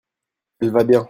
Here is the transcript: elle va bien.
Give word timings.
elle 0.59 0.71
va 0.71 0.83
bien. 0.83 0.99